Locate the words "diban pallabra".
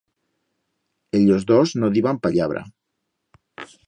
1.91-2.65